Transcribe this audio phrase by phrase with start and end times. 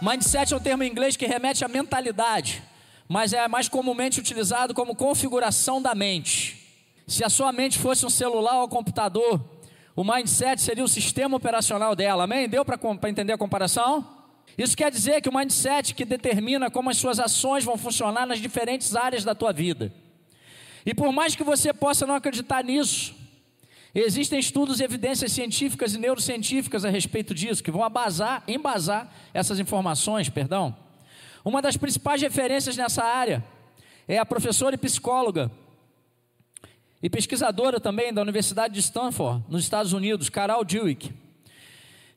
[0.00, 2.62] Mindset é um termo em inglês que remete à mentalidade,
[3.08, 6.56] mas é mais comumente utilizado como configuração da mente.
[7.06, 9.44] Se a sua mente fosse um celular ou computador,
[9.96, 12.48] o mindset seria o sistema operacional dela, amém?
[12.48, 14.06] Deu para entender a comparação?
[14.56, 18.38] Isso quer dizer que o mindset que determina como as suas ações vão funcionar nas
[18.38, 19.92] diferentes áreas da tua vida.
[20.86, 23.16] E por mais que você possa não acreditar nisso,
[23.94, 29.58] existem estudos e evidências científicas e neurocientíficas a respeito disso, que vão abasar, embasar essas
[29.58, 30.76] informações, perdão.
[31.44, 33.44] Uma das principais referências nessa área
[34.06, 35.50] é a professora e psicóloga
[37.02, 41.12] e pesquisadora também da Universidade de Stanford, nos Estados Unidos, Carol Dweck.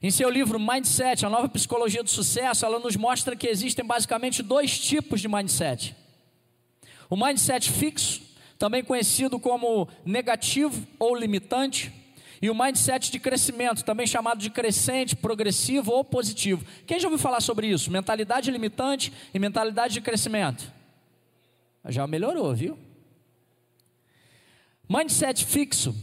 [0.01, 4.41] Em seu livro Mindset, a nova psicologia do sucesso, ela nos mostra que existem basicamente
[4.41, 5.95] dois tipos de mindset.
[7.07, 8.21] O mindset fixo,
[8.61, 11.91] também conhecido como negativo ou limitante,
[12.39, 16.63] e o mindset de crescimento, também chamado de crescente, progressivo ou positivo.
[16.85, 17.89] Quem já ouviu falar sobre isso?
[17.89, 20.71] Mentalidade limitante e mentalidade de crescimento.
[21.89, 22.77] Já melhorou, viu?
[24.87, 25.95] Mindset fixo,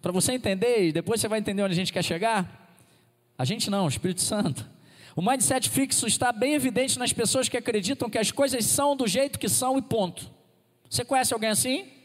[0.00, 2.70] para você entender, e depois você vai entender onde a gente quer chegar.
[3.36, 4.64] A gente não, o Espírito Santo.
[5.16, 9.08] O mindset fixo está bem evidente nas pessoas que acreditam que as coisas são do
[9.08, 10.30] jeito que são e ponto.
[10.88, 11.95] Você conhece alguém assim?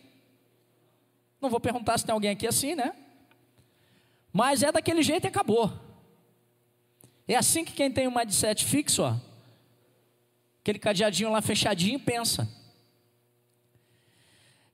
[1.41, 2.93] Não vou perguntar se tem alguém aqui assim, né?
[4.31, 5.73] Mas é daquele jeito e acabou.
[7.27, 9.15] É assim que quem tem um mindset fixo, ó,
[10.61, 12.47] aquele cadeadinho lá fechadinho, pensa.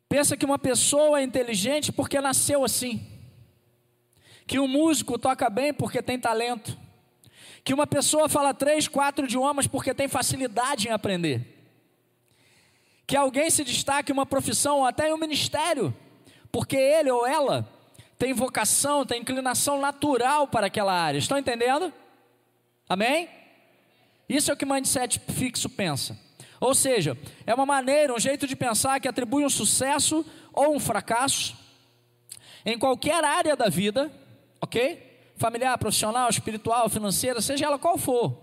[0.09, 3.05] Pensa que uma pessoa é inteligente porque nasceu assim.
[4.45, 6.77] Que um músico toca bem porque tem talento.
[7.63, 11.55] Que uma pessoa fala três, quatro idiomas porque tem facilidade em aprender.
[13.05, 15.93] Que alguém se destaque em uma profissão ou até em um ministério,
[16.51, 17.67] porque ele ou ela
[18.17, 21.17] tem vocação, tem inclinação natural para aquela área.
[21.17, 21.93] Estão entendendo?
[22.89, 23.29] Amém?
[24.27, 26.17] Isso é o que mindset fixo pensa.
[26.59, 30.79] Ou seja, é uma maneira, um jeito de pensar que atribui um sucesso ou um
[30.79, 31.55] fracasso
[32.65, 34.11] em qualquer área da vida,
[34.59, 35.31] ok?
[35.37, 38.35] Familiar, profissional, espiritual, financeira, seja ela qual for.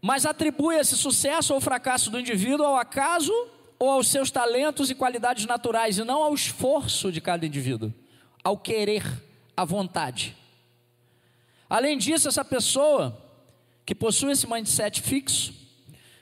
[0.00, 3.32] Mas atribui esse sucesso ou fracasso do indivíduo ao acaso
[3.82, 7.92] ou aos seus talentos e qualidades naturais, e não ao esforço de cada indivíduo,
[8.44, 9.02] ao querer,
[9.56, 10.36] à vontade.
[11.68, 13.20] Além disso, essa pessoa
[13.84, 15.52] que possui esse mindset fixo,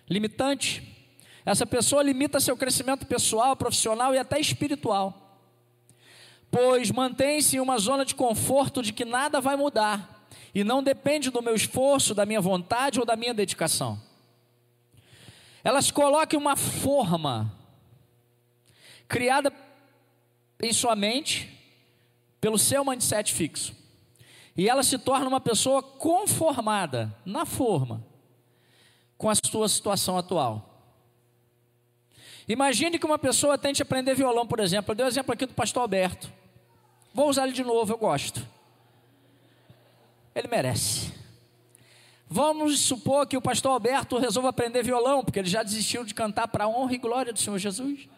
[0.09, 1.05] limitante.
[1.45, 5.39] Essa pessoa limita seu crescimento pessoal, profissional e até espiritual.
[6.51, 11.29] Pois mantém-se em uma zona de conforto de que nada vai mudar e não depende
[11.29, 14.01] do meu esforço, da minha vontade ou da minha dedicação.
[15.63, 17.53] Elas colocam uma forma
[19.09, 19.53] criada
[20.61, 21.49] em sua mente
[22.41, 23.75] pelo seu mindset fixo.
[24.57, 28.05] E ela se torna uma pessoa conformada na forma
[29.17, 30.67] com a sua situação atual.
[32.49, 34.91] Imagine que uma pessoa tente aprender violão, por exemplo.
[34.91, 36.33] Eu dei o um exemplo aqui do pastor Alberto.
[37.13, 38.47] Vou usar ele de novo, eu gosto.
[40.35, 41.10] Ele merece.
[42.33, 46.47] Vamos supor que o pastor Alberto resolva aprender violão, porque ele já desistiu de cantar
[46.47, 48.09] para a honra e glória do Senhor Jesus.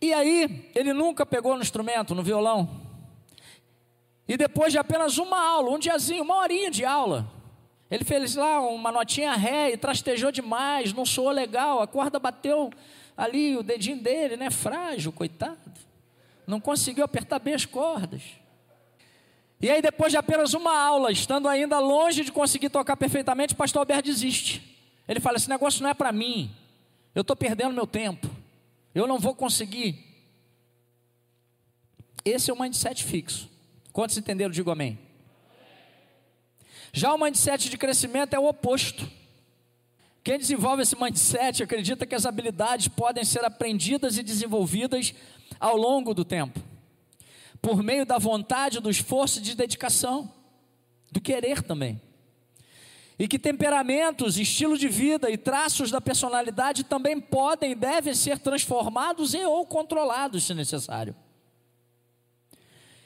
[0.00, 2.70] E aí, ele nunca pegou no instrumento, no violão.
[4.26, 7.30] E depois de apenas uma aula, um diazinho, uma horinha de aula,
[7.90, 12.70] ele fez lá uma notinha ré e trastejou demais, não soou legal, a corda bateu
[13.14, 14.48] ali o dedinho dele, né?
[14.48, 15.58] Frágil, coitado.
[16.46, 18.39] Não conseguiu apertar bem as cordas.
[19.60, 23.56] E aí, depois de apenas uma aula, estando ainda longe de conseguir tocar perfeitamente, o
[23.56, 24.78] pastor Alberto desiste.
[25.06, 26.50] Ele fala: esse negócio não é para mim.
[27.14, 28.30] Eu estou perdendo meu tempo.
[28.94, 29.98] Eu não vou conseguir.
[32.24, 33.50] Esse é o mindset fixo.
[33.92, 34.50] Quantos entenderam?
[34.50, 34.98] Digo amém.
[36.92, 39.08] Já o mindset de crescimento é o oposto.
[40.22, 45.14] Quem desenvolve esse mindset acredita que as habilidades podem ser aprendidas e desenvolvidas
[45.58, 46.60] ao longo do tempo,
[47.60, 50.32] por meio da vontade, do esforço e de dedicação,
[51.10, 52.00] do querer também.
[53.18, 58.38] E que temperamentos, estilo de vida e traços da personalidade também podem e devem ser
[58.38, 61.14] transformados e ou controlados, se necessário.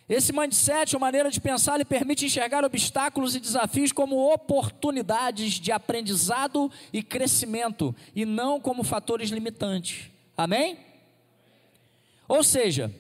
[0.08, 5.72] Esse mindset, ou maneira de pensar, lhe permite enxergar obstáculos e desafios como oportunidades de
[5.72, 10.10] aprendizado e crescimento, e não como fatores limitantes.
[10.36, 10.78] Amém?
[12.28, 12.94] Ou seja,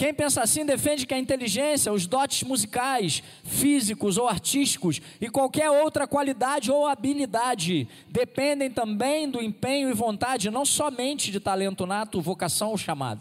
[0.00, 5.68] quem pensa assim defende que a inteligência, os dotes musicais, físicos ou artísticos e qualquer
[5.68, 12.18] outra qualidade ou habilidade dependem também do empenho e vontade, não somente de talento nato,
[12.18, 13.20] vocação ou chamado.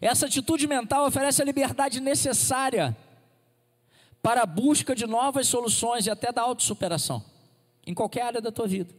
[0.00, 2.96] Essa atitude mental oferece a liberdade necessária
[4.22, 7.22] para a busca de novas soluções e até da autossuperação,
[7.86, 8.94] em qualquer área da tua vida.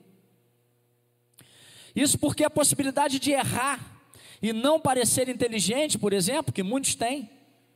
[1.95, 3.96] Isso porque a possibilidade de errar
[4.41, 7.29] e não parecer inteligente, por exemplo, que muitos têm,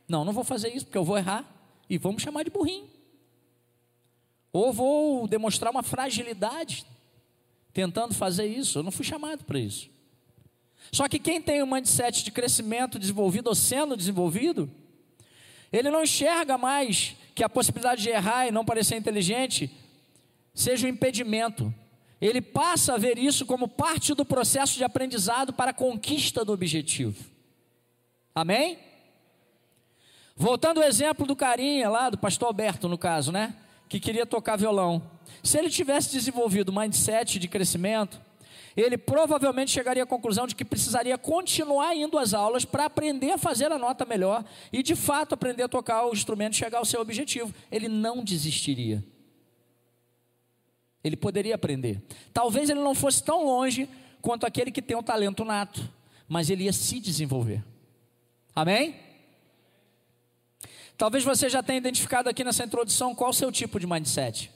[0.08, 1.44] não, não vou fazer isso porque eu vou errar
[1.88, 2.88] e vamos chamar de burrinho.
[4.52, 6.84] Ou vou demonstrar uma fragilidade
[7.72, 9.90] tentando fazer isso, eu não fui chamado para isso.
[10.90, 14.70] Só que quem tem um mindset de crescimento desenvolvido ou sendo desenvolvido,
[15.72, 19.70] ele não enxerga mais que a possibilidade de errar e não parecer inteligente
[20.54, 21.72] seja um impedimento.
[22.22, 26.52] Ele passa a ver isso como parte do processo de aprendizado para a conquista do
[26.52, 27.24] objetivo.
[28.32, 28.78] Amém?
[30.36, 33.56] Voltando ao exemplo do carinha lá, do pastor Alberto, no caso, né?
[33.88, 35.02] Que queria tocar violão.
[35.42, 38.20] Se ele tivesse desenvolvido o mindset de crescimento,
[38.76, 43.38] ele provavelmente chegaria à conclusão de que precisaria continuar indo às aulas para aprender a
[43.38, 46.84] fazer a nota melhor e, de fato, aprender a tocar o instrumento e chegar ao
[46.84, 47.52] seu objetivo.
[47.68, 49.02] Ele não desistiria.
[51.02, 52.00] Ele poderia aprender.
[52.32, 53.88] Talvez ele não fosse tão longe
[54.20, 55.88] quanto aquele que tem um talento nato,
[56.28, 57.62] mas ele ia se desenvolver.
[58.54, 58.94] Amém?
[60.96, 64.50] Talvez você já tenha identificado aqui nessa introdução qual o seu tipo de mindset.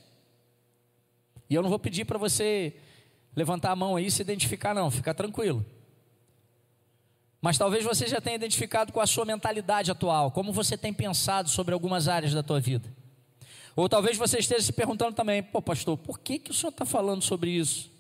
[1.51, 2.75] E eu não vou pedir para você
[3.35, 5.65] levantar a mão aí e se identificar, não, fica tranquilo.
[7.41, 11.49] Mas talvez você já tenha identificado com a sua mentalidade atual, como você tem pensado
[11.49, 12.96] sobre algumas áreas da tua vida.
[13.77, 16.87] Ou talvez você esteja se perguntando também, pô pastor, por que, que o senhor está
[16.87, 17.91] falando sobre isso?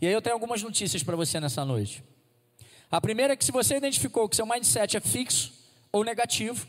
[0.00, 2.02] E aí eu tenho algumas notícias para você nessa noite.
[2.90, 5.54] A primeira é que se você identificou que seu mindset é fixo
[5.92, 6.66] ou negativo,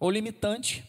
[0.00, 0.84] ou limitante,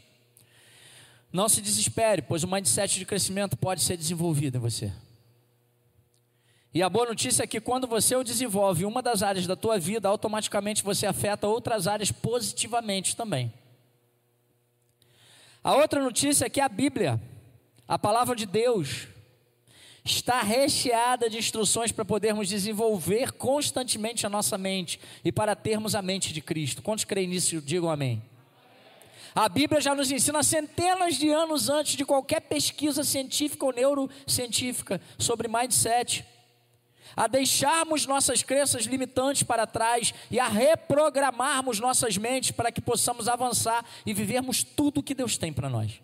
[1.31, 4.91] não se desespere, pois o mindset de crescimento pode ser desenvolvido em você.
[6.73, 9.55] E a boa notícia é que quando você o desenvolve em uma das áreas da
[9.55, 13.53] tua vida, automaticamente você afeta outras áreas positivamente também.
[15.65, 17.19] A outra notícia é que a Bíblia,
[17.87, 19.07] a palavra de Deus,
[20.03, 26.03] está recheada de instruções para podermos desenvolver constantemente a nossa mente e para termos a
[26.03, 26.83] mente de Cristo.
[26.83, 27.59] Quantos creem nisso?
[27.63, 28.21] Digam amém.
[29.33, 35.01] A Bíblia já nos ensina centenas de anos antes de qualquer pesquisa científica ou neurocientífica
[35.17, 36.23] sobre mindset,
[37.15, 43.27] a deixarmos nossas crenças limitantes para trás e a reprogramarmos nossas mentes para que possamos
[43.27, 45.99] avançar e vivermos tudo o que Deus tem para nós.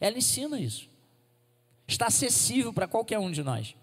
[0.00, 0.88] Ela ensina isso.
[1.86, 3.74] Está acessível para qualquer um de nós.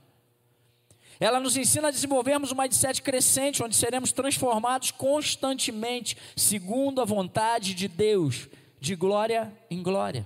[1.19, 7.73] Ela nos ensina a desenvolvermos um mindset crescente, onde seremos transformados constantemente, segundo a vontade
[7.73, 8.47] de Deus,
[8.79, 10.25] de glória em glória.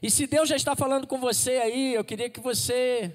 [0.00, 3.14] E se Deus já está falando com você aí, eu queria que você,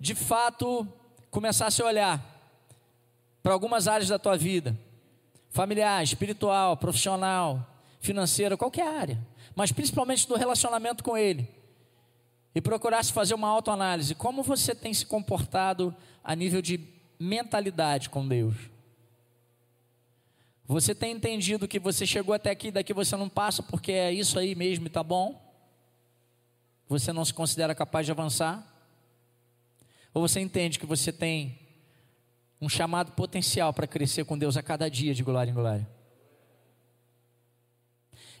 [0.00, 0.88] de fato,
[1.30, 2.24] começasse a olhar
[3.42, 4.76] para algumas áreas da tua vida
[5.50, 7.66] familiar, espiritual, profissional,
[8.00, 9.18] financeira, qualquer área,
[9.54, 11.48] mas principalmente do relacionamento com Ele
[12.54, 15.94] e procurasse fazer uma autoanálise, como você tem se comportado
[16.24, 16.80] a nível de
[17.18, 18.54] mentalidade com Deus?
[20.66, 24.38] Você tem entendido que você chegou até aqui, daqui você não passa porque é isso
[24.38, 25.40] aí mesmo e tá bom?
[26.88, 28.69] Você não se considera capaz de avançar?
[30.12, 31.58] Ou você entende que você tem
[32.60, 35.88] um chamado potencial para crescer com Deus a cada dia de glória em glória?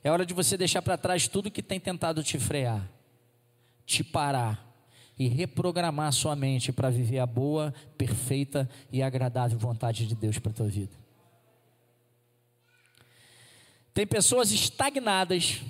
[0.02, 2.88] É hora de você deixar para trás tudo que tem tentado te frear
[3.90, 4.64] te parar
[5.18, 10.52] e reprogramar sua mente para viver a boa, perfeita e agradável vontade de Deus para
[10.52, 10.96] a tua vida.
[13.92, 15.60] Tem pessoas estagnadas,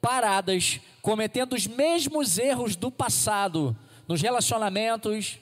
[0.00, 3.76] paradas, cometendo os mesmos erros do passado,
[4.08, 5.38] nos relacionamentos,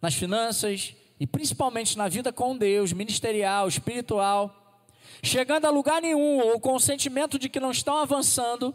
[0.00, 4.82] nas finanças e principalmente na vida com Deus, ministerial, espiritual,
[5.22, 8.74] chegando a lugar nenhum ou com o sentimento de que não estão avançando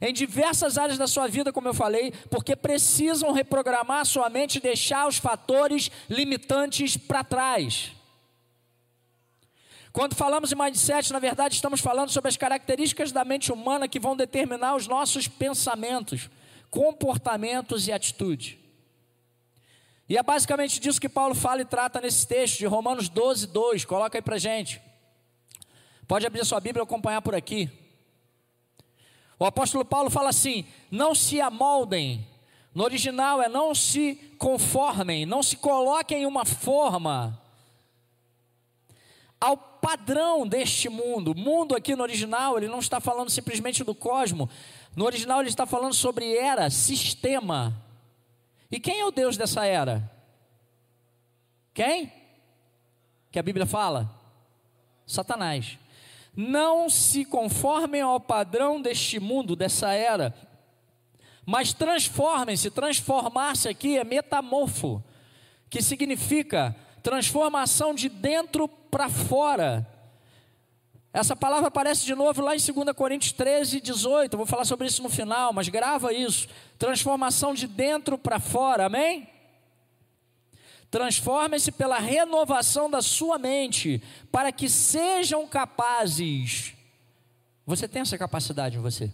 [0.00, 4.60] em diversas áreas da sua vida, como eu falei, porque precisam reprogramar sua mente e
[4.60, 7.92] deixar os fatores limitantes para trás.
[9.92, 14.00] Quando falamos em mindset, na verdade, estamos falando sobre as características da mente humana que
[14.00, 16.28] vão determinar os nossos pensamentos,
[16.68, 18.63] comportamentos e atitudes.
[20.08, 23.84] E é basicamente disso que Paulo fala e trata nesse texto de Romanos 12, 2.
[23.84, 24.80] Coloca aí para gente.
[26.06, 27.70] Pode abrir sua Bíblia e acompanhar por aqui.
[29.38, 32.28] O apóstolo Paulo fala assim: não se amoldem.
[32.74, 37.40] No original é não se conformem, não se coloquem em uma forma
[39.40, 41.34] ao padrão deste mundo.
[41.34, 44.48] Mundo aqui no original, ele não está falando simplesmente do cosmo.
[44.96, 47.83] No original ele está falando sobre era, sistema.
[48.74, 50.10] E quem é o Deus dessa era?
[51.72, 52.12] Quem?
[53.30, 54.10] Que a Bíblia fala?
[55.06, 55.78] Satanás.
[56.34, 60.34] Não se conformem ao padrão deste mundo, dessa era,
[61.46, 62.68] mas transformem-se.
[62.68, 65.00] Transformar-se aqui é metamorfo,
[65.70, 69.86] que significa transformação de dentro para fora.
[71.14, 74.36] Essa palavra aparece de novo lá em 2 Coríntios 13, 18.
[74.36, 76.48] vou falar sobre isso no final, mas grava isso.
[76.76, 79.28] Transformação de dentro para fora, amém?
[80.90, 84.02] Transformem-se pela renovação da sua mente,
[84.32, 86.74] para que sejam capazes.
[87.64, 89.08] Você tem essa capacidade em você?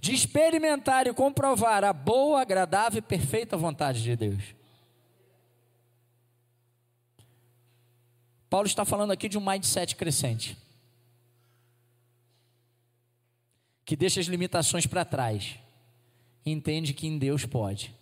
[0.00, 4.42] De experimentar e comprovar a boa, agradável e perfeita vontade de Deus.
[8.52, 10.58] Paulo está falando aqui de um mindset crescente.
[13.82, 15.58] Que deixa as limitações para trás.
[16.44, 17.94] E entende que em Deus pode.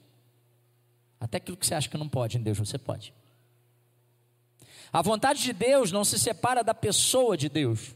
[1.20, 3.14] Até aquilo que você acha que não pode, em Deus você pode.
[4.92, 7.94] A vontade de Deus não se separa da pessoa de Deus.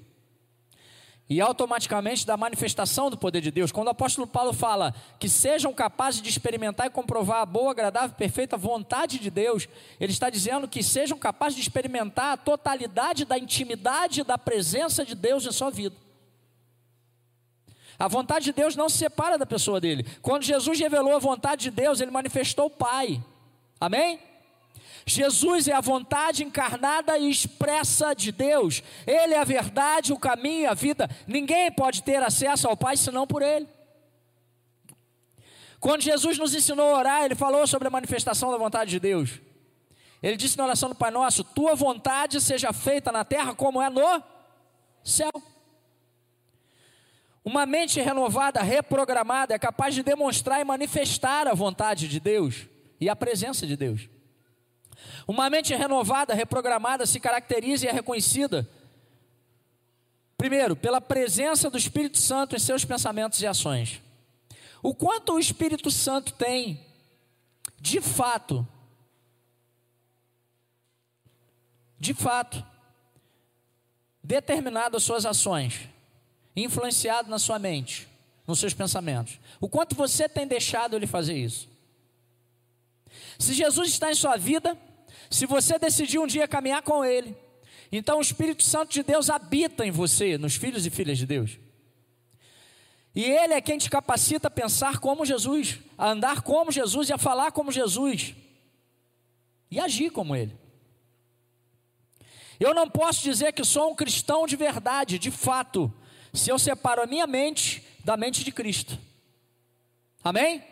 [1.28, 3.72] E automaticamente da manifestação do poder de Deus.
[3.72, 8.14] Quando o apóstolo Paulo fala que sejam capazes de experimentar e comprovar a boa, agradável,
[8.14, 9.66] perfeita vontade de Deus,
[9.98, 15.14] ele está dizendo que sejam capazes de experimentar a totalidade da intimidade da presença de
[15.14, 15.96] Deus em sua vida.
[17.98, 20.04] A vontade de Deus não se separa da pessoa dele.
[20.20, 23.22] Quando Jesus revelou a vontade de Deus, ele manifestou o Pai.
[23.80, 24.18] Amém?
[25.06, 28.82] Jesus é a vontade encarnada e expressa de Deus.
[29.06, 31.08] Ele é a verdade, o caminho a vida.
[31.26, 33.68] Ninguém pode ter acesso ao Pai senão por Ele.
[35.78, 39.40] Quando Jesus nos ensinou a orar, Ele falou sobre a manifestação da vontade de Deus.
[40.22, 43.90] Ele disse na oração do Pai Nosso: Tua vontade seja feita na terra como é
[43.90, 44.22] no
[45.02, 45.30] céu.
[47.44, 52.66] Uma mente renovada, reprogramada, é capaz de demonstrar e manifestar a vontade de Deus
[52.98, 54.13] e a presença de Deus.
[55.26, 58.68] Uma mente renovada, reprogramada, se caracteriza e é reconhecida,
[60.36, 64.00] primeiro, pela presença do Espírito Santo em seus pensamentos e ações.
[64.82, 66.84] O quanto o Espírito Santo tem,
[67.80, 68.66] de fato,
[71.98, 72.64] de fato,
[74.22, 75.88] determinado as suas ações
[76.56, 78.08] influenciado na sua mente,
[78.46, 79.40] nos seus pensamentos.
[79.60, 81.73] O quanto você tem deixado ele fazer isso?
[83.38, 84.78] Se Jesus está em sua vida,
[85.30, 87.36] se você decidiu um dia caminhar com ele,
[87.90, 91.58] então o Espírito Santo de Deus habita em você, nos filhos e filhas de Deus.
[93.14, 97.12] E ele é quem te capacita a pensar como Jesus, a andar como Jesus e
[97.12, 98.34] a falar como Jesus.
[99.70, 100.56] E agir como ele.
[102.58, 105.92] Eu não posso dizer que sou um cristão de verdade, de fato,
[106.32, 108.98] se eu separo a minha mente da mente de Cristo.
[110.22, 110.64] Amém?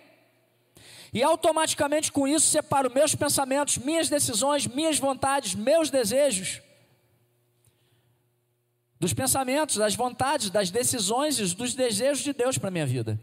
[1.12, 6.62] E automaticamente com isso separo meus pensamentos, minhas decisões, minhas vontades, meus desejos
[8.98, 13.20] dos pensamentos, das vontades, das decisões e dos desejos de Deus para a minha vida.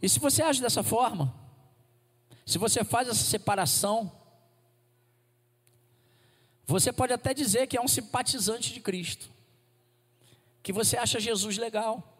[0.00, 1.34] E se você age dessa forma,
[2.46, 4.10] se você faz essa separação,
[6.64, 9.30] você pode até dizer que é um simpatizante de Cristo
[10.62, 12.15] que você acha Jesus legal.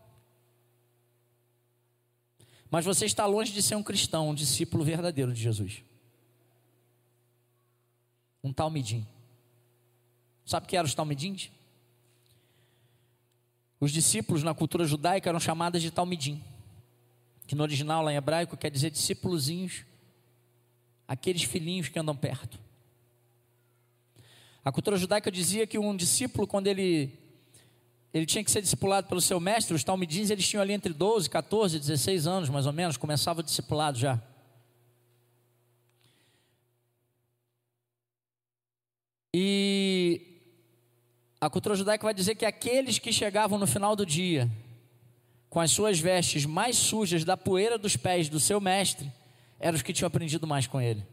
[2.71, 5.83] Mas você está longe de ser um cristão, um discípulo verdadeiro de Jesus.
[8.43, 9.07] Um talmidim.
[10.45, 11.51] Sabe o que eram os talmidins?
[13.79, 16.43] Os discípulos na cultura judaica eram chamados de talmidim,
[17.47, 19.85] que no original lá em hebraico quer dizer discípulozinhos,
[21.07, 22.59] aqueles filhinhos que andam perto.
[24.65, 27.17] A cultura judaica dizia que um discípulo, quando ele
[28.17, 29.75] ele tinha que ser discipulado pelo seu mestre.
[29.75, 33.99] Os talmidins, eles tinham ali entre 12, 14, 16 anos, mais ou menos, começava discipulado
[33.99, 34.19] já.
[39.35, 40.23] E
[41.39, 44.51] a cultura judaica vai dizer que aqueles que chegavam no final do dia
[45.51, 49.13] com as suas vestes mais sujas da poeira dos pés do seu mestre,
[49.61, 51.07] eram os que tinham aprendido mais com ele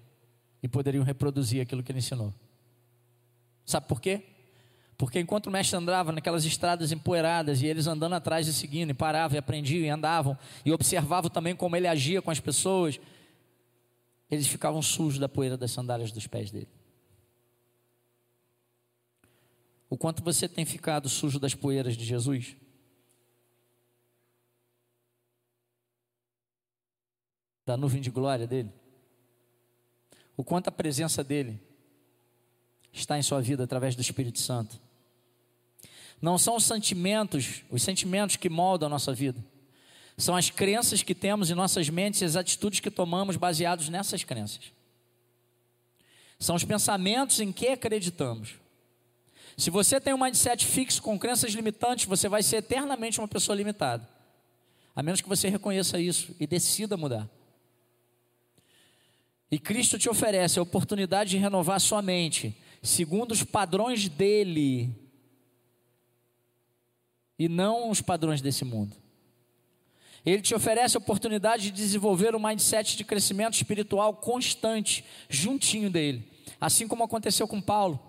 [0.62, 2.34] e poderiam reproduzir aquilo que ele ensinou.
[3.66, 4.24] Sabe por quê?
[5.04, 8.94] Porque enquanto o mestre andava naquelas estradas empoeiradas e eles andando atrás e seguindo, e
[8.94, 12.98] paravam e aprendiam e andavam, e observavam também como ele agia com as pessoas,
[14.32, 16.70] eles ficavam sujos da poeira das sandálias dos pés dele.
[19.90, 22.56] O quanto você tem ficado sujo das poeiras de Jesus?
[27.66, 28.72] Da nuvem de glória dele?
[30.38, 31.60] O quanto a presença dele
[32.94, 34.82] está em sua vida através do Espírito Santo.
[36.24, 39.44] Não são os sentimentos, os sentimentos que moldam a nossa vida.
[40.18, 44.24] São as crenças que temos em nossas mentes e as atitudes que tomamos baseados nessas
[44.24, 44.72] crenças.
[46.40, 48.54] São os pensamentos em que acreditamos.
[49.58, 53.54] Se você tem um mindset fixo com crenças limitantes, você vai ser eternamente uma pessoa
[53.54, 54.08] limitada.
[54.96, 57.30] A menos que você reconheça isso e decida mudar.
[59.52, 65.03] E Cristo te oferece a oportunidade de renovar sua mente, segundo os padrões dele,
[67.44, 68.96] e não os padrões desse mundo.
[70.26, 76.26] Ele te oferece a oportunidade de desenvolver um mindset de crescimento espiritual constante, juntinho dele,
[76.62, 78.00] assim como aconteceu com Paulo.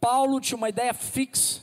[0.00, 1.60] Paulo tinha uma ideia fixa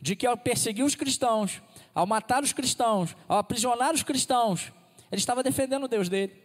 [0.00, 1.60] de que ao perseguir os cristãos,
[1.92, 4.72] ao matar os cristãos, ao aprisionar os cristãos,
[5.10, 6.40] ele estava defendendo o Deus dele.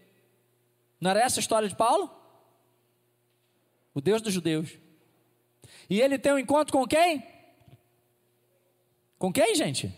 [1.00, 2.10] Não era essa a história de Paulo?
[3.94, 4.72] O Deus dos judeus.
[5.88, 7.41] E ele tem um encontro com quem?
[9.22, 9.94] Com quem, gente?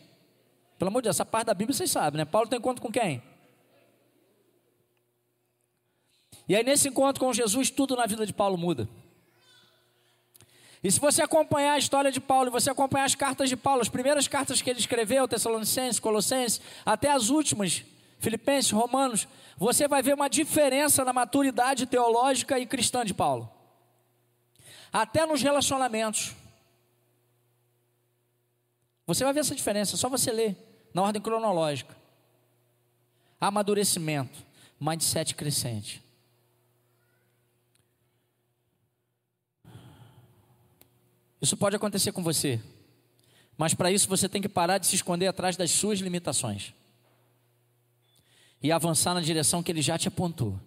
[0.78, 2.26] Pelo amor de Deus, essa parte da Bíblia vocês sabem, né?
[2.26, 3.24] Paulo tem encontro com quem?
[6.46, 8.86] E aí, nesse encontro com Jesus, tudo na vida de Paulo muda.
[10.84, 13.80] E se você acompanhar a história de Paulo, e você acompanhar as cartas de Paulo,
[13.80, 17.82] as primeiras cartas que ele escreveu, Tessalonicenses, Colossenses, até as últimas,
[18.20, 19.26] Filipenses, Romanos,
[19.56, 23.50] você vai ver uma diferença na maturidade teológica e cristã de Paulo.
[24.92, 26.43] Até nos relacionamentos.
[29.06, 30.56] Você vai ver essa diferença, só você ler
[30.94, 31.96] na ordem cronológica.
[33.40, 34.46] Amadurecimento,
[34.80, 36.02] mindset crescente.
[41.42, 42.62] Isso pode acontecer com você,
[43.58, 46.74] mas para isso você tem que parar de se esconder atrás das suas limitações
[48.62, 50.58] e avançar na direção que Ele já te apontou,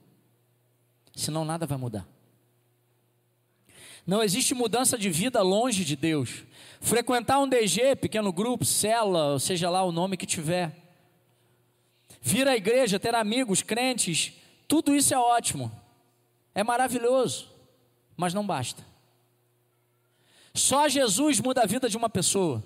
[1.14, 2.06] senão nada vai mudar.
[4.06, 6.44] Não existe mudança de vida longe de Deus.
[6.80, 10.72] Frequentar um DG, pequeno grupo, cela, seja lá o nome que tiver.
[12.22, 14.32] Vir à igreja, ter amigos, crentes,
[14.68, 15.72] tudo isso é ótimo.
[16.54, 17.50] É maravilhoso,
[18.16, 18.86] mas não basta.
[20.54, 22.62] Só Jesus muda a vida de uma pessoa.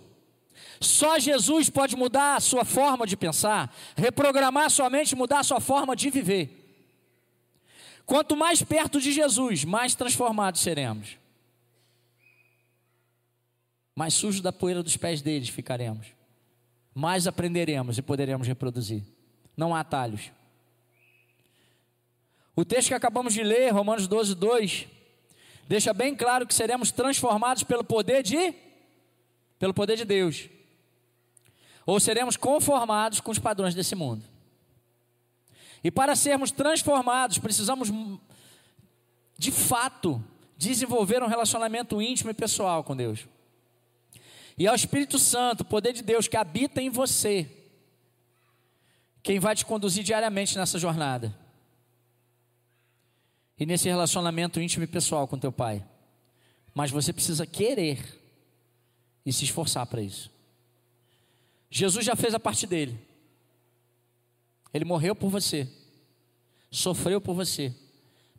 [0.78, 5.60] Só Jesus pode mudar a sua forma de pensar, reprogramar sua mente, mudar a sua
[5.60, 6.56] forma de viver.
[8.04, 11.19] Quanto mais perto de Jesus, mais transformados seremos
[14.00, 16.06] mais sujos da poeira dos pés deles ficaremos.
[16.94, 19.02] Mais aprenderemos e poderemos reproduzir.
[19.54, 20.32] Não há atalhos.
[22.56, 24.86] O texto que acabamos de ler, Romanos 12, 2,
[25.68, 28.54] deixa bem claro que seremos transformados pelo poder de
[29.58, 30.48] pelo poder de Deus.
[31.84, 34.24] Ou seremos conformados com os padrões desse mundo.
[35.84, 37.92] E para sermos transformados, precisamos
[39.36, 40.24] de fato
[40.56, 43.28] desenvolver um relacionamento íntimo e pessoal com Deus.
[44.56, 47.48] E é o Espírito Santo, o poder de Deus que habita em você,
[49.22, 51.36] quem vai te conduzir diariamente nessa jornada.
[53.58, 55.84] E nesse relacionamento íntimo e pessoal com teu pai.
[56.74, 58.18] Mas você precisa querer
[59.24, 60.30] e se esforçar para isso.
[61.70, 62.98] Jesus já fez a parte dele.
[64.72, 65.68] Ele morreu por você,
[66.70, 67.74] sofreu por você,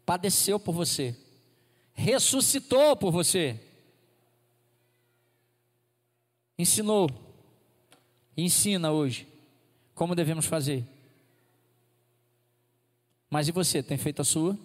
[0.06, 1.16] padeceu por você,
[1.94, 3.60] ressuscitou por você
[6.58, 7.10] ensinou
[8.36, 9.28] e ensina hoje
[9.94, 10.86] como devemos fazer.
[13.30, 14.58] Mas e você, tem feito a sua?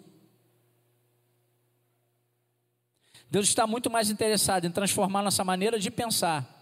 [3.30, 6.52] Deus está muito mais interessado em transformar nossa maneira de pensar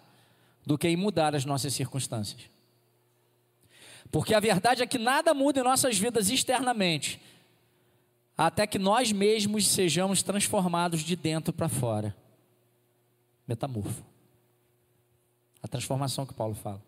[0.66, 2.42] do que em mudar as nossas circunstâncias.
[4.10, 7.20] Porque a verdade é que nada muda em nossas vidas externamente,
[8.36, 12.16] até que nós mesmos sejamos transformados de dentro para fora.
[13.46, 14.13] Metamorfo.
[15.64, 16.82] A transformação que Paulo fala.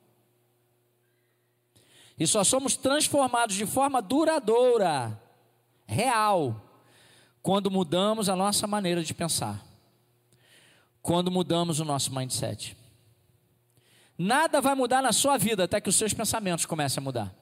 [2.18, 5.18] E só somos transformados de forma duradoura,
[5.86, 6.62] real,
[7.42, 9.64] quando mudamos a nossa maneira de pensar.
[11.00, 12.76] Quando mudamos o nosso mindset.
[14.18, 17.34] Nada vai mudar na sua vida até que os seus pensamentos comecem a mudar.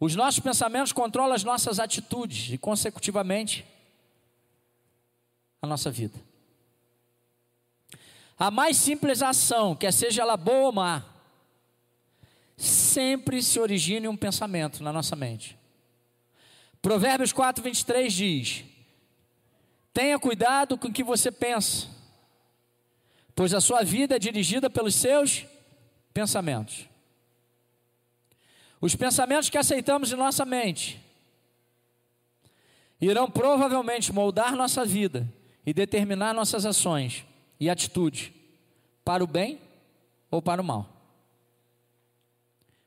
[0.00, 3.64] Os nossos pensamentos controlam as nossas atitudes e, consecutivamente,
[5.62, 6.27] a nossa vida.
[8.38, 11.04] A mais simples ação, quer seja ela boa ou má,
[12.56, 15.58] sempre se origina em um pensamento na nossa mente.
[16.80, 18.64] Provérbios 4, 23 diz:
[19.92, 21.88] Tenha cuidado com o que você pensa,
[23.34, 25.44] pois a sua vida é dirigida pelos seus
[26.14, 26.88] pensamentos.
[28.80, 31.04] Os pensamentos que aceitamos em nossa mente
[33.00, 35.28] irão provavelmente moldar nossa vida
[35.66, 37.26] e determinar nossas ações
[37.60, 38.34] e atitude
[39.04, 39.60] para o bem
[40.30, 40.88] ou para o mal,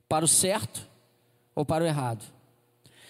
[0.07, 0.87] para o certo
[1.55, 2.23] ou para o errado,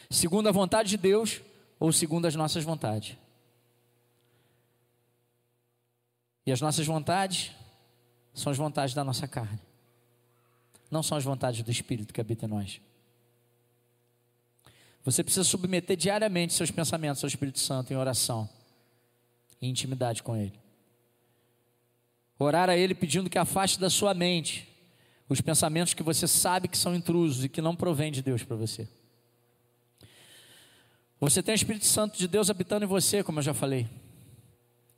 [0.09, 1.41] segundo a vontade de Deus
[1.79, 3.17] ou segundo as nossas vontades.
[6.45, 7.53] E E as nossas vontades
[8.33, 9.61] são as vontades da nossa carne,
[10.91, 12.81] não são as vontades do Espírito que habita em nós.
[15.05, 18.49] Você precisa submeter diariamente seus pensamentos ao Espírito Santo em oração,
[19.61, 20.60] em intimidade com Ele.
[22.43, 24.67] Orar a Ele pedindo que afaste da sua mente
[25.29, 28.55] os pensamentos que você sabe que são intrusos e que não provêm de Deus para
[28.55, 28.89] você.
[31.19, 33.87] Você tem o Espírito Santo de Deus habitando em você, como eu já falei.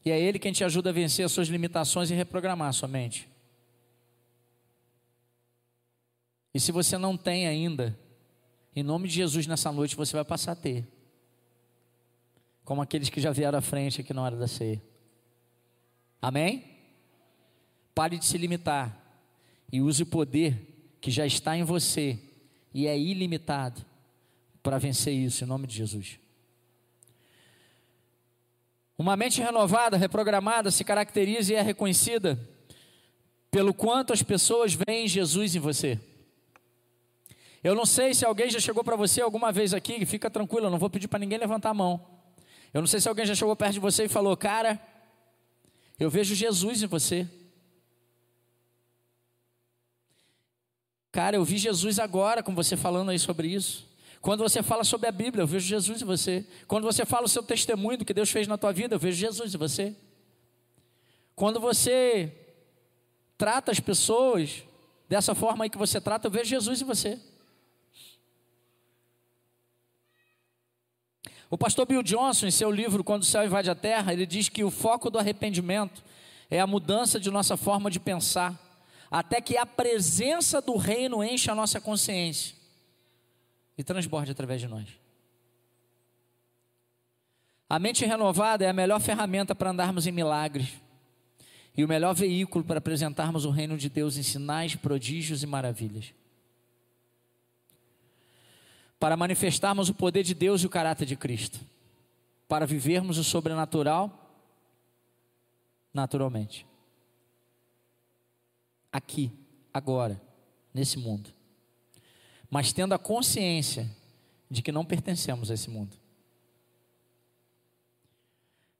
[0.05, 2.87] E é Ele quem te ajuda a vencer as suas limitações e reprogramar a sua
[2.87, 3.29] mente.
[6.53, 7.99] E se você não tem ainda,
[8.73, 10.87] em nome de Jesus nessa noite você vai passar a ter.
[12.63, 14.81] Como aqueles que já vieram à frente aqui na hora da ceia.
[16.21, 16.72] Amém?
[17.93, 18.97] Pare de se limitar
[19.71, 22.19] e use o poder que já está em você
[22.73, 23.85] e é ilimitado
[24.61, 26.19] para vencer isso em nome de Jesus.
[28.97, 32.39] Uma mente renovada, reprogramada, se caracteriza e é reconhecida
[33.51, 35.99] pelo quanto as pessoas veem Jesus em você.
[37.63, 40.71] Eu não sei se alguém já chegou para você alguma vez aqui, fica tranquilo, eu
[40.71, 42.05] não vou pedir para ninguém levantar a mão.
[42.73, 44.81] Eu não sei se alguém já chegou perto de você e falou: Cara,
[45.99, 47.27] eu vejo Jesus em você.
[51.13, 53.87] Cara, eu vi Jesus agora com você falando aí sobre isso.
[54.19, 56.43] Quando você fala sobre a Bíblia, eu vejo Jesus em você.
[56.67, 59.19] Quando você fala o seu testemunho do que Deus fez na tua vida, eu vejo
[59.19, 59.95] Jesus em você.
[61.35, 62.35] Quando você
[63.37, 64.63] trata as pessoas
[65.07, 67.19] dessa forma aí que você trata, eu vejo Jesus em você.
[71.47, 74.49] O pastor Bill Johnson, em seu livro Quando o Céu Invade a Terra, ele diz
[74.49, 76.03] que o foco do arrependimento
[76.49, 78.59] é a mudança de nossa forma de pensar,
[79.13, 82.55] até que a presença do reino enche a nossa consciência
[83.77, 84.89] e transborde através de nós.
[87.69, 90.69] A mente renovada é a melhor ferramenta para andarmos em milagres
[91.77, 96.11] e o melhor veículo para apresentarmos o reino de Deus em sinais, prodígios e maravilhas.
[98.99, 101.59] Para manifestarmos o poder de Deus e o caráter de Cristo.
[102.47, 104.41] Para vivermos o sobrenatural
[105.93, 106.65] naturalmente.
[108.93, 109.29] Aqui,
[109.73, 110.21] agora,
[110.73, 111.33] nesse mundo
[112.53, 113.89] mas tendo a consciência
[114.47, 115.97] de que não pertencemos a esse mundo.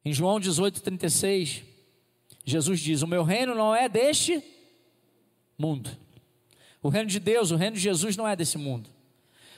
[0.05, 1.63] Em João 18,36,
[2.45, 4.43] Jesus diz: O meu reino não é deste
[5.57, 5.89] mundo.
[6.83, 8.87] O reino de Deus, o reino de Jesus não é desse mundo.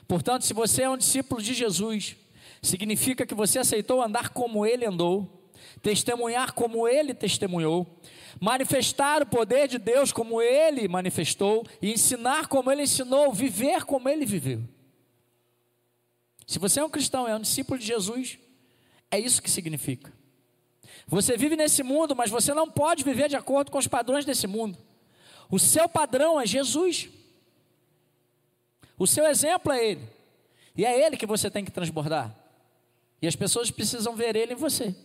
[0.07, 2.15] Portanto, se você é um discípulo de Jesus,
[2.61, 5.44] significa que você aceitou andar como ele andou,
[5.81, 7.99] testemunhar como ele testemunhou,
[8.39, 14.09] manifestar o poder de Deus como ele manifestou, e ensinar como ele ensinou, viver como
[14.09, 14.61] ele viveu.
[16.45, 18.37] Se você é um cristão, é um discípulo de Jesus,
[19.09, 20.13] é isso que significa.
[21.07, 24.47] Você vive nesse mundo, mas você não pode viver de acordo com os padrões desse
[24.47, 24.77] mundo.
[25.49, 27.09] O seu padrão é Jesus.
[28.97, 30.09] O seu exemplo é Ele.
[30.75, 32.35] E é Ele que você tem que transbordar.
[33.21, 34.95] E as pessoas precisam ver Ele em você.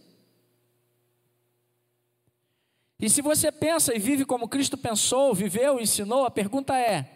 [3.00, 7.08] E se você pensa e vive como Cristo pensou, viveu, ensinou, a pergunta é: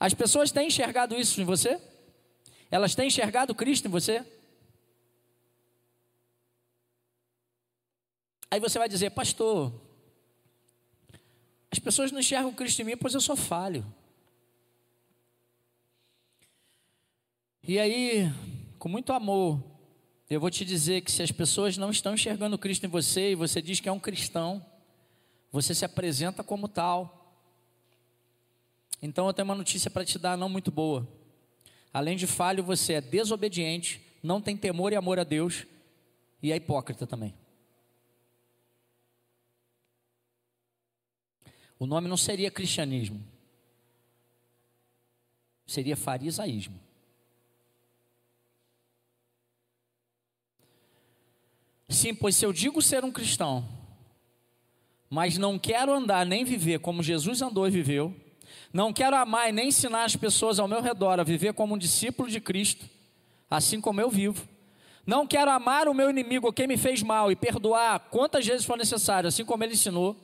[0.00, 1.80] as pessoas têm enxergado isso em você?
[2.70, 4.24] Elas têm enxergado Cristo em você?
[8.50, 9.72] Aí você vai dizer, pastor,
[11.70, 13.84] as pessoas não enxergam Cristo em mim, pois eu sou falho.
[17.62, 18.30] E aí,
[18.78, 19.73] com muito amor,
[20.28, 23.34] eu vou te dizer que se as pessoas não estão enxergando Cristo em você e
[23.34, 24.64] você diz que é um cristão,
[25.52, 27.38] você se apresenta como tal.
[29.02, 31.06] Então eu tenho uma notícia para te dar, não muito boa.
[31.92, 35.66] Além de falho, você é desobediente, não tem temor e amor a Deus
[36.42, 37.34] e é hipócrita também.
[41.78, 43.22] O nome não seria cristianismo,
[45.66, 46.80] seria farisaísmo.
[51.88, 53.66] Sim, pois se eu digo ser um cristão,
[55.10, 58.14] mas não quero andar nem viver como Jesus andou e viveu,
[58.72, 61.78] não quero amar e nem ensinar as pessoas ao meu redor a viver como um
[61.78, 62.88] discípulo de Cristo,
[63.48, 64.48] assim como eu vivo.
[65.06, 68.76] Não quero amar o meu inimigo, quem me fez mal, e perdoar quantas vezes for
[68.76, 70.16] necessário, assim como ele ensinou.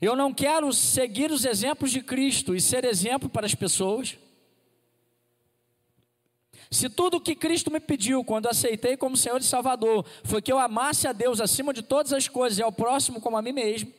[0.00, 4.18] Eu não quero seguir os exemplos de Cristo e ser exemplo para as pessoas.
[6.72, 10.50] Se tudo o que Cristo me pediu quando aceitei como Senhor e Salvador foi que
[10.50, 13.52] eu amasse a Deus acima de todas as coisas e ao próximo como a mim
[13.52, 13.92] mesmo,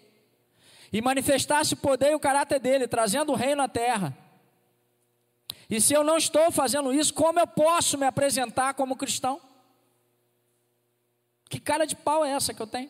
[0.92, 4.18] e manifestasse o poder e o caráter dele, trazendo o reino à terra.
[5.70, 9.40] E se eu não estou fazendo isso, como eu posso me apresentar como cristão?
[11.48, 12.90] Que cara de pau é essa que eu tenho?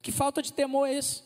[0.00, 1.22] Que falta de temor é esse?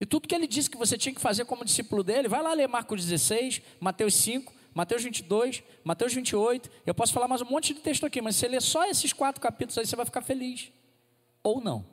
[0.00, 2.54] E tudo que ele disse que você tinha que fazer como discípulo dele, vai lá
[2.54, 6.70] ler Marcos 16, Mateus 5, Mateus 22, Mateus 28.
[6.86, 9.12] Eu posso falar mais um monte de texto aqui, mas se você ler só esses
[9.12, 10.72] quatro capítulos aí, você vai ficar feliz.
[11.42, 11.84] Ou não.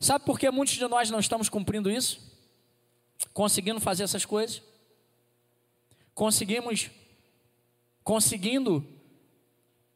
[0.00, 2.20] Sabe por que muitos de nós não estamos cumprindo isso?
[3.34, 4.62] Conseguindo fazer essas coisas?
[6.14, 6.90] Conseguimos,
[8.02, 8.86] conseguindo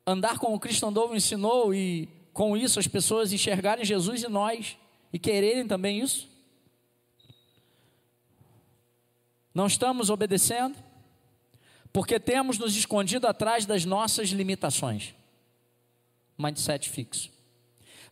[0.07, 4.77] andar como o Cristo andou, ensinou e com isso as pessoas enxergarem Jesus e nós
[5.12, 6.29] e quererem também isso?
[9.55, 10.77] Não estamos obedecendo
[11.92, 15.14] porque temos nos escondido atrás das nossas limitações.
[16.38, 17.31] Mindset fixo.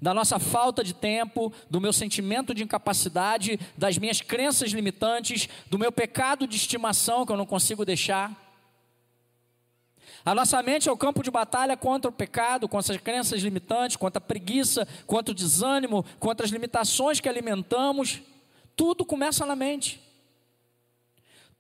[0.00, 5.78] Da nossa falta de tempo, do meu sentimento de incapacidade, das minhas crenças limitantes, do
[5.78, 8.49] meu pecado de estimação que eu não consigo deixar.
[10.24, 13.96] A nossa mente é o campo de batalha contra o pecado, contra as crenças limitantes,
[13.96, 18.20] contra a preguiça, contra o desânimo, contra as limitações que alimentamos.
[18.76, 20.00] Tudo começa na mente.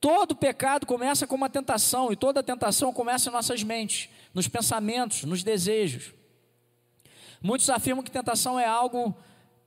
[0.00, 5.24] Todo pecado começa com uma tentação, e toda tentação começa em nossas mentes, nos pensamentos,
[5.24, 6.14] nos desejos.
[7.42, 9.14] Muitos afirmam que tentação é algo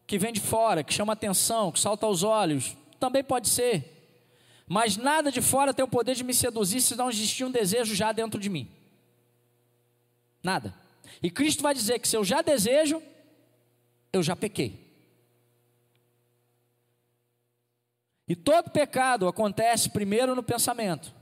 [0.08, 2.76] que vem de fora, que chama atenção, que salta aos olhos.
[3.00, 3.93] Também pode ser.
[4.74, 7.94] Mas nada de fora tem o poder de me seduzir se não existir um desejo
[7.94, 8.68] já dentro de mim.
[10.42, 10.74] Nada.
[11.22, 13.00] E Cristo vai dizer que se eu já desejo,
[14.12, 14.84] eu já pequei.
[18.28, 21.14] E todo pecado acontece primeiro no pensamento.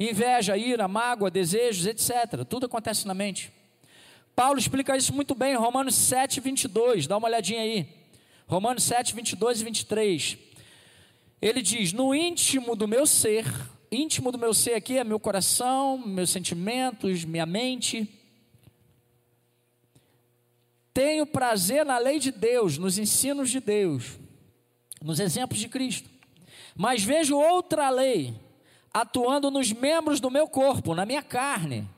[0.00, 2.42] Inveja, ira, mágoa, desejos, etc.
[2.48, 3.52] Tudo acontece na mente.
[4.34, 7.06] Paulo explica isso muito bem em Romanos 7, 22.
[7.06, 7.86] Dá uma olhadinha aí.
[8.46, 10.47] Romanos 7, 22 e 23.
[11.40, 13.44] Ele diz: No íntimo do meu ser,
[13.90, 18.08] íntimo do meu ser aqui é meu coração, meus sentimentos, minha mente
[20.98, 24.18] tenho prazer na lei de Deus, nos ensinos de Deus,
[25.00, 26.10] nos exemplos de Cristo.
[26.74, 28.34] Mas vejo outra lei
[28.92, 31.88] atuando nos membros do meu corpo, na minha carne,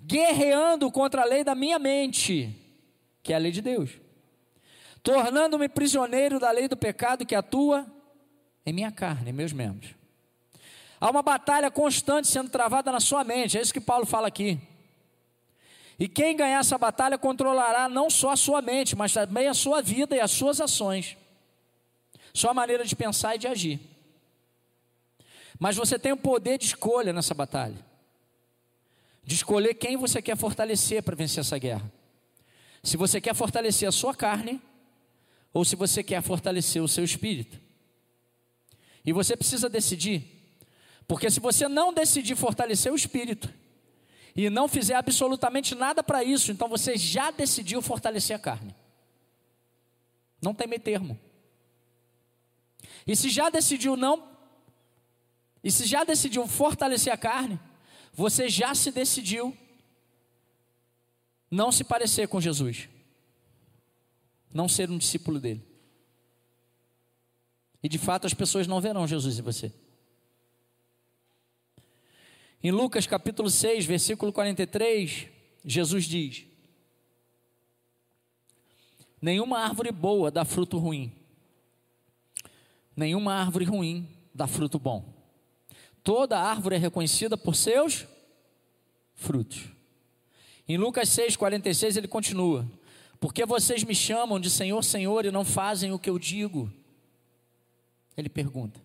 [0.00, 2.56] guerreando contra a lei da minha mente,
[3.24, 3.90] que é a lei de Deus,
[5.02, 7.84] tornando-me prisioneiro da lei do pecado que atua
[8.66, 9.94] em minha carne, em meus membros.
[11.00, 14.58] Há uma batalha constante sendo travada na sua mente, é isso que Paulo fala aqui.
[15.98, 19.80] E quem ganhar essa batalha controlará não só a sua mente, mas também a sua
[19.80, 21.16] vida e as suas ações,
[22.32, 23.80] sua maneira de pensar e de agir.
[25.58, 27.78] Mas você tem o poder de escolha nessa batalha,
[29.22, 31.90] de escolher quem você quer fortalecer para vencer essa guerra.
[32.82, 34.60] Se você quer fortalecer a sua carne,
[35.52, 37.63] ou se você quer fortalecer o seu espírito.
[39.04, 40.24] E você precisa decidir,
[41.06, 43.52] porque se você não decidir fortalecer o espírito,
[44.36, 48.74] e não fizer absolutamente nada para isso, então você já decidiu fortalecer a carne.
[50.42, 51.18] Não tem meio termo.
[53.06, 54.28] E se já decidiu não,
[55.62, 57.60] e se já decidiu fortalecer a carne,
[58.12, 59.56] você já se decidiu
[61.50, 62.88] não se parecer com Jesus,
[64.52, 65.64] não ser um discípulo dele.
[67.84, 69.70] E de fato as pessoas não verão Jesus em você.
[72.62, 75.26] Em Lucas capítulo 6, versículo 43,
[75.62, 76.46] Jesus diz:
[79.20, 81.12] Nenhuma árvore boa dá fruto ruim,
[82.96, 85.04] nenhuma árvore ruim dá fruto bom.
[86.02, 88.06] Toda árvore é reconhecida por seus
[89.14, 89.68] frutos.
[90.66, 92.66] Em Lucas 6, 46, ele continua:
[93.20, 96.72] Porque vocês me chamam de Senhor, Senhor e não fazem o que eu digo?
[98.16, 98.80] Ele pergunta.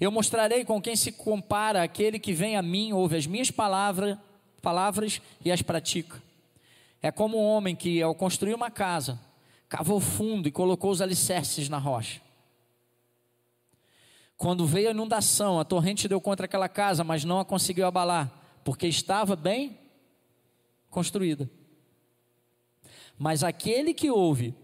[0.00, 4.16] Eu mostrarei com quem se compara aquele que vem a mim, ouve as minhas palavras,
[4.62, 6.22] palavras e as pratica.
[7.02, 9.20] É como um homem que, ao construir uma casa,
[9.68, 12.20] cavou fundo e colocou os alicerces na rocha.
[14.36, 18.32] Quando veio a inundação, a torrente deu contra aquela casa, mas não a conseguiu abalar,
[18.64, 19.78] porque estava bem
[20.88, 21.48] construída.
[23.18, 24.54] Mas aquele que ouve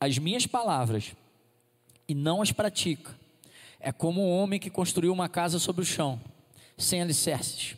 [0.00, 1.14] as minhas palavras
[2.12, 3.18] e não as pratica,
[3.80, 6.20] é como um homem que construiu uma casa sobre o chão,
[6.76, 7.74] sem alicerces.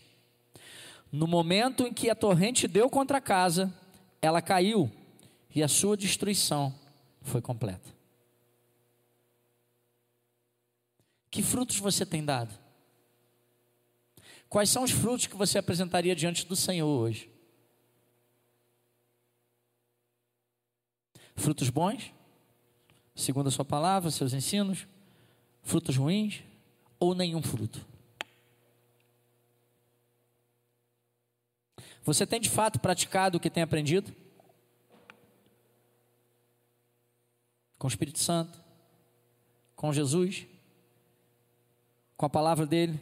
[1.12, 3.73] No momento em que a torrente deu contra a casa,
[4.20, 4.90] ela caiu
[5.55, 6.75] e a sua destruição
[7.23, 7.94] foi completa.
[11.31, 12.53] Que frutos você tem dado?
[14.49, 17.31] Quais são os frutos que você apresentaria diante do Senhor hoje?
[21.37, 22.12] Frutos bons?
[23.14, 24.87] Segundo a Sua palavra, seus ensinos?
[25.64, 26.44] frutos ruins
[27.00, 27.85] ou nenhum fruto.
[32.05, 34.14] Você tem de fato praticado o que tem aprendido?
[37.79, 38.62] Com o Espírito Santo?
[39.74, 40.46] Com Jesus?
[42.16, 43.00] Com a palavra dele?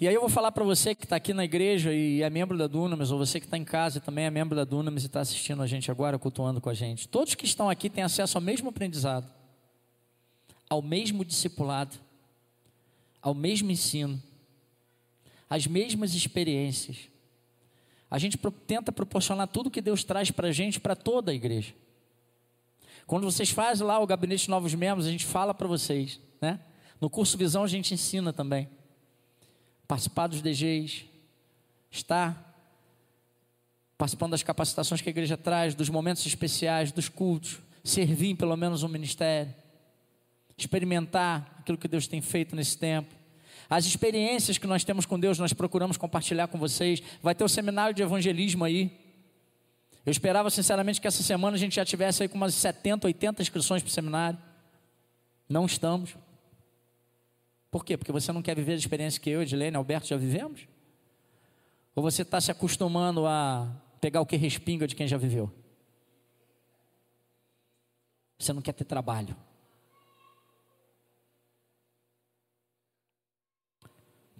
[0.00, 2.56] E aí eu vou falar para você que está aqui na igreja e é membro
[2.56, 5.06] da Dunamis, ou você que está em casa e também é membro da Dunamis e
[5.08, 7.06] está assistindo a gente agora, cultuando com a gente.
[7.06, 9.30] Todos que estão aqui têm acesso ao mesmo aprendizado,
[10.70, 11.96] ao mesmo discipulado,
[13.20, 14.18] ao mesmo ensino,
[15.50, 16.96] às mesmas experiências.
[18.10, 21.74] A gente tenta proporcionar tudo que Deus traz para a gente, para toda a igreja.
[23.06, 26.58] Quando vocês fazem lá o gabinete de novos membros, a gente fala para vocês, né?
[26.98, 28.66] No curso Visão a gente ensina também
[29.90, 31.04] participar dos DGs,
[31.90, 32.54] estar
[33.98, 38.56] participando das capacitações que a igreja traz, dos momentos especiais, dos cultos, servir em pelo
[38.56, 39.52] menos um ministério,
[40.56, 43.12] experimentar aquilo que Deus tem feito nesse tempo.
[43.68, 47.02] As experiências que nós temos com Deus, nós procuramos compartilhar com vocês.
[47.20, 48.96] Vai ter o seminário de evangelismo aí.
[50.06, 53.42] Eu esperava sinceramente que essa semana a gente já tivesse aí com umas 70, 80
[53.42, 54.38] inscrições para o seminário.
[55.48, 56.14] Não estamos.
[57.70, 57.96] Por quê?
[57.96, 60.66] Porque você não quer viver a experiência que eu, Edilene, Alberto já vivemos?
[61.94, 65.52] Ou você está se acostumando a pegar o que respinga de quem já viveu?
[68.38, 69.36] Você não quer ter trabalho.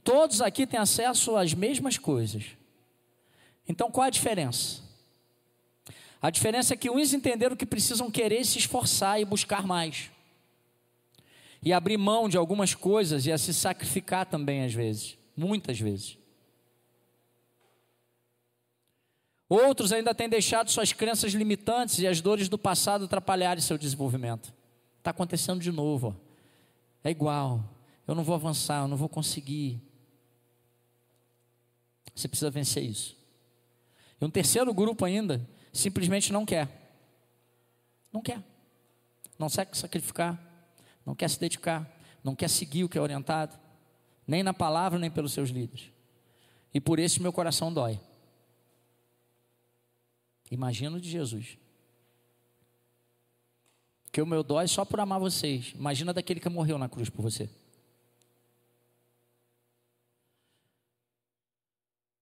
[0.03, 2.57] Todos aqui têm acesso às mesmas coisas.
[3.69, 4.83] Então qual a diferença?
[6.21, 10.11] A diferença é que uns entenderam que precisam querer se esforçar e buscar mais
[11.63, 16.19] e abrir mão de algumas coisas e a se sacrificar também às vezes, muitas vezes.
[19.49, 24.55] Outros ainda têm deixado suas crenças limitantes e as dores do passado atrapalharem seu desenvolvimento.
[24.99, 26.17] Está acontecendo de novo.
[26.17, 26.31] Ó.
[27.03, 27.65] É igual.
[28.07, 29.83] Eu não vou avançar, eu não vou conseguir.
[32.15, 33.17] Você precisa vencer isso.
[34.21, 36.69] E um terceiro grupo ainda simplesmente não quer.
[38.13, 38.43] Não quer.
[39.39, 40.50] Não quer sacrificar
[41.05, 41.89] não quer se dedicar,
[42.23, 43.59] não quer seguir o que é orientado,
[44.27, 45.91] nem na palavra, nem pelos seus líderes.
[46.73, 48.01] E por isso meu coração dói.
[50.51, 51.57] Imagino de Jesus.
[54.13, 55.73] Que o meu dói só por amar vocês.
[55.75, 57.49] Imagina daquele que morreu na cruz por você.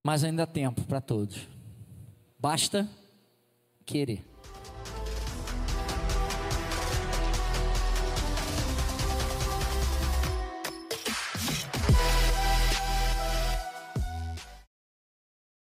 [0.03, 1.47] Mas ainda há tempo para todos.
[2.39, 2.89] Basta
[3.85, 4.28] querer.